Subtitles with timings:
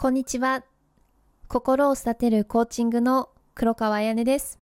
[0.00, 0.64] こんにちは。
[1.46, 4.58] 心を育てるコーチングの黒川彩音です。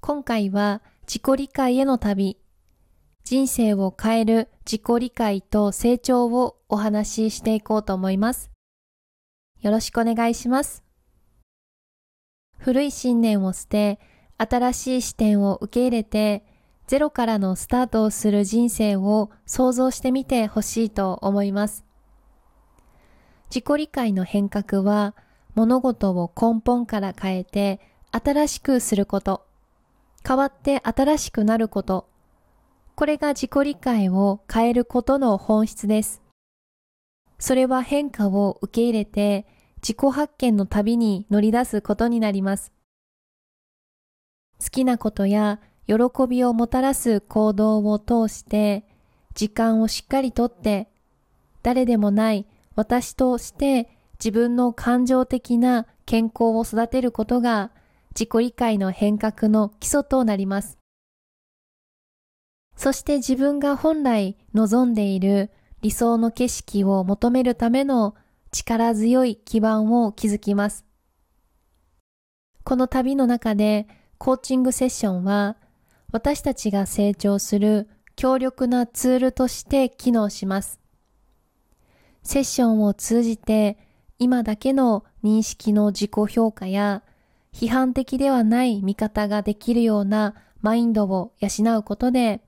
[0.00, 2.36] 今回は自己理解への旅、
[3.24, 8.50] 人生を変える自己理解と成長をお話ししていこうと思います。
[9.62, 10.84] よろしくお願いします。
[12.58, 14.00] 古い信念を捨て、
[14.36, 16.44] 新しい視点を受け入れて、
[16.86, 21.86] ゼロからのスタートをする人生を想像してみてほしいと思います。
[23.54, 25.14] 自己理解の変革は
[25.54, 29.44] 物事を根本から変えて新しくすること、
[30.26, 32.08] 変わって新しくなること、
[32.94, 36.22] これが自己理解を変えることの本質です。
[37.38, 39.44] それは変化を受け入れて
[39.82, 42.72] 自己発見の旅に乗り出すことになります。
[44.64, 45.96] 好きなことや喜
[46.26, 48.86] びをもたらす行動を通して
[49.34, 50.88] 時間をしっかりとって
[51.62, 57.70] 誰でもない私として自分の感情的な健康を育てることが
[58.14, 60.78] 自己理解の変革の基礎となります。
[62.76, 65.50] そして自分が本来望んでいる
[65.82, 68.14] 理想の景色を求めるための
[68.50, 70.84] 力強い基盤を築きます。
[72.64, 75.56] この旅の中でコーチングセッションは
[76.12, 80.81] 私たちが成長する強力なツールとして機能します。
[82.22, 83.78] セッションを通じて
[84.18, 87.02] 今だけの認識の自己評価や
[87.52, 92.40] 批判的ではない見方ができるようなマインドを養うことで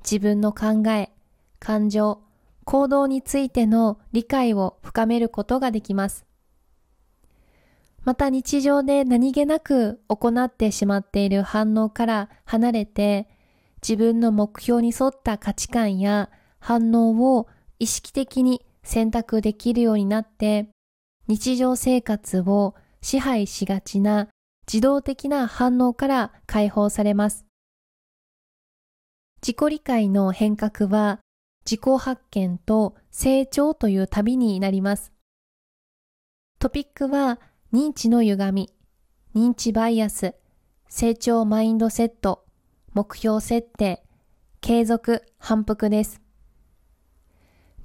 [0.00, 1.10] 自分の考え、
[1.58, 2.20] 感情、
[2.64, 6.26] 行動についての理解を深めることができます。
[8.04, 13.28] また日常で何気なく行ってしまっている反応から離れて
[13.82, 16.30] 自分の目標に沿った価値観や
[16.60, 20.68] 反応を意識的に選択できるようになって
[21.26, 24.28] 日常生活を支配しがちな
[24.66, 27.44] 自動的な反応から解放されます。
[29.42, 31.18] 自己理解の変革は
[31.64, 35.12] 自己発見と成長という旅になります。
[36.60, 37.40] トピックは
[37.72, 38.72] 認知の歪み、
[39.34, 40.36] 認知バイアス、
[40.88, 42.44] 成長マインドセット、
[42.94, 44.04] 目標設定、
[44.60, 46.25] 継続反復です。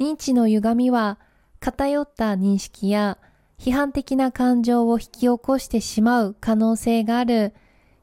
[0.02, 1.20] 認知の歪みは
[1.60, 3.20] 偏った認識や
[3.60, 7.54] 批判的な感情を引き起こしてしまう可能性がある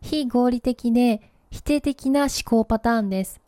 [0.01, 3.41] 非合理的で否定的な思考パターンです。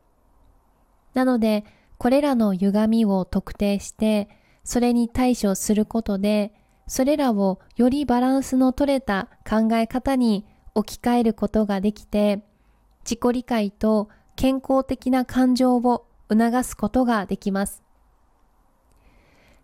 [1.15, 1.65] なので、
[1.97, 4.29] これらの歪みを特定して、
[4.65, 6.53] それに対処することで、
[6.89, 10.45] それらをよりバランスの取れた考え方に
[10.75, 12.43] 置き換えることができて、
[13.05, 17.85] 自己理解と健康的な感情を促すことができます。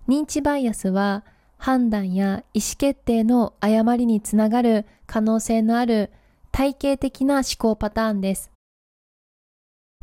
[0.08, 1.24] 認知バイアスは
[1.58, 6.12] 判断や意思決定の誤りにつながる可能性のある
[6.52, 8.50] 体系的な思考パターンです。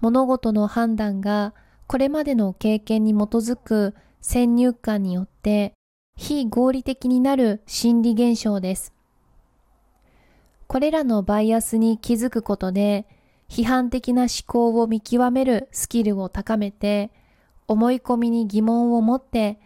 [0.02, 1.54] 物事の判断が
[1.88, 5.74] これまでの経験に基づく先入観によって
[6.18, 8.94] 非合理的になる心理現象です。
[10.68, 13.06] これらのバイアスに気づくことで
[13.48, 17.12] 批判的な思考を見極めるスキルを高めて
[17.68, 19.60] 思い込みに疑問を持って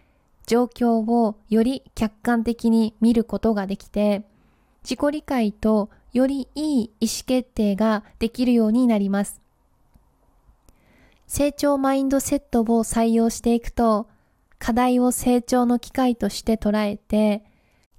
[0.48, 4.24] 状況をより客観的に見ることができて、
[4.82, 9.42] 自己理解とよりいい意思決定ができるようになります。
[11.26, 14.08] 成長マインドセットを採用していくと、
[14.58, 17.44] 課題を成長の機会として捉えて、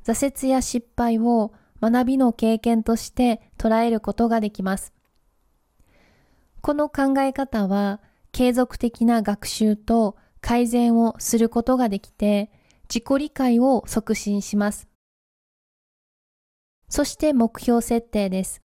[0.04, 4.92] 挫折や失敗を学びの経験として捉えることができます。
[6.62, 12.51] この考え方は、継続的な学習と改善をすることができて、
[12.83, 14.88] 自己理解を促進します。
[16.88, 18.61] そして目標設定です。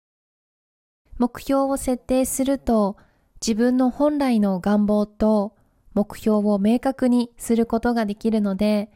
[1.17, 2.97] 目標を設定すると、
[3.39, 5.55] 自分の本来の願望と
[5.93, 8.91] 目標を明確にすることができるので、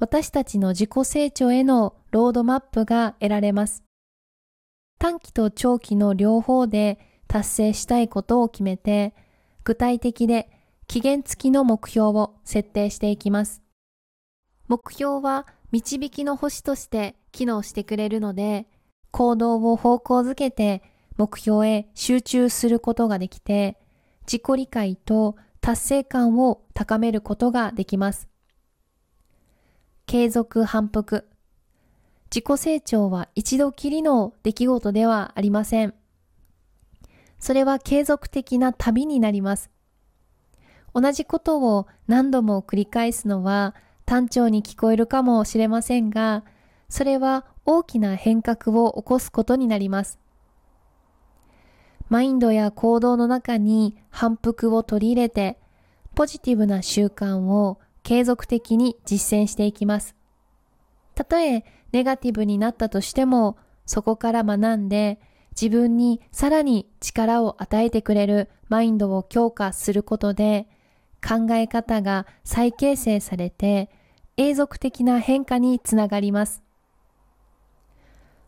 [0.00, 3.84] 私たちの自己成長へのロードマップが得られます。
[4.98, 9.14] 短期と長期の両方で達成したいことを決めて、
[9.64, 10.51] 具体的で
[10.92, 13.62] 期限付きの目標を設定していきます。
[14.68, 18.66] 目標は導きの星として機能してくれるので、
[19.10, 20.82] 行動を方向づけて
[21.16, 23.78] 目標へ集中することができて、
[24.26, 28.28] 自己理解と達成感を高めることができます。
[30.04, 31.26] 継続反復。
[32.26, 35.94] 自己成長は一度きりの出来事ではありません。
[37.38, 39.70] それは継続的な旅になります。
[40.94, 43.74] 同じことを何度も繰り返すのは
[44.04, 46.44] 単調に聞こえるかもしれませんが、
[46.88, 50.18] それは大きな変革を起こすことになります。
[52.08, 55.58] マインドや行動の中に反復を取り入れて、
[56.14, 60.14] ポジティブな習慣を継続的に実践していきます。
[61.14, 63.56] たとえネガティブになったとしても、
[63.86, 65.18] そこから学んで
[65.52, 70.66] 自分にさらに力を与えてくれるマインドを強化することで、
[71.26, 73.88] 考え方が再形成されて
[74.36, 76.62] 永続的な変化につながります。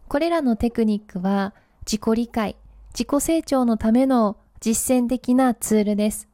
[0.08, 1.54] これらのテクニックは
[1.86, 2.56] 自己理解、
[2.92, 6.28] 自己成長のための実践的なツールです。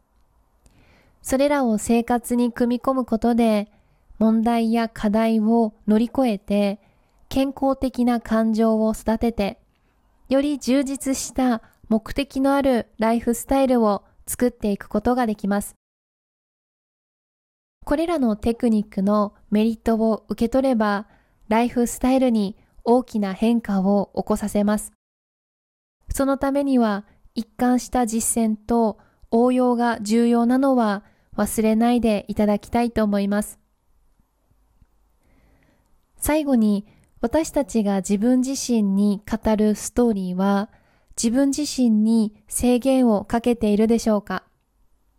[1.22, 3.70] それらを生活に組み込むことで
[4.18, 6.80] 問題や課題を乗り越えて
[7.28, 9.58] 健康的な感情を育てて
[10.28, 15.79] より充実した目的のあるライフスタイルを作っていくことができます。
[17.84, 21.06] これらのテクニックのメリットを受け取れば、
[21.48, 24.92] ライフスタイルに大きな変化を起こさせます。
[26.12, 27.04] そのためには、
[27.34, 28.98] 一貫した実践と
[29.30, 31.04] 応用が重要なのは
[31.36, 33.58] 忘れないでいただきたいと思います。
[36.16, 36.86] 最後に、
[37.20, 40.70] 私たちが自分自身に語るストーリーは、
[41.16, 44.44] 自分自身に制限をかけているでしょうか？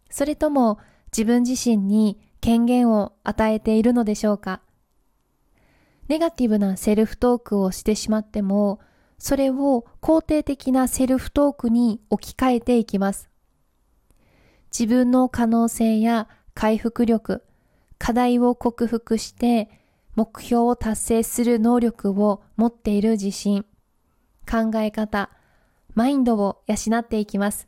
[0.10, 0.80] それとも
[1.12, 4.62] 自分自身に権限を与えているのでしょうか？
[6.08, 8.80] ネガティブなセルフトークをしてしまっても、
[9.20, 13.30] それを肯定的なセルフトークに置き換えていきます。
[14.78, 17.44] 自分の可能性や回復力、
[18.00, 19.70] 課題を克服して
[20.16, 23.66] 目標を達成する能力を持っている自信、
[24.50, 25.30] 考え方、
[25.94, 27.68] マインドを養っていきます。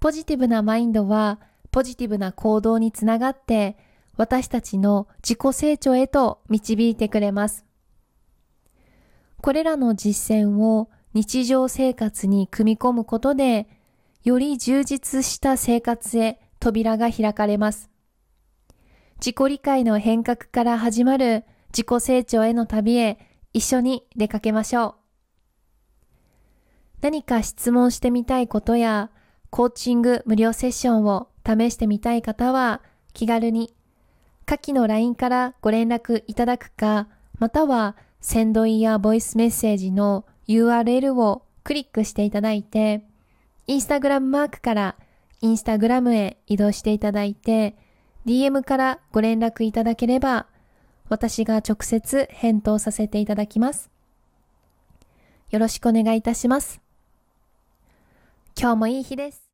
[0.00, 3.76] ポジティブなマインドはポジティブな行動につながって
[4.16, 7.64] 私たちの自己成長へと導いてくれます。
[9.40, 13.68] これらの実践を日常生活に組み込むことで、
[14.24, 17.90] より充実した生活へ扉が開かれます。
[19.20, 23.18] 自己理解の変革から始まる自己成長への旅へ
[23.52, 24.94] 一緒に出かけましょう。
[27.00, 29.10] 何か質問してみたいことや、
[29.50, 32.82] コーチング無料セッションを試してみたい方は
[33.14, 33.72] 気軽に
[34.48, 37.06] 下記の LINE からご連絡いただくか、
[37.38, 43.04] またはセンドイやボイスメッセージの URL をクリックしていただいて、
[43.66, 44.96] インスタグラムマークから
[45.42, 47.76] インスタグラムへ移動していただいて、
[48.24, 50.46] DM からご連絡いただければ、
[51.10, 53.90] 私が直接返答させていただきます。
[55.50, 56.80] よろしくお願いいたします。
[58.58, 59.47] 今日もいい日です。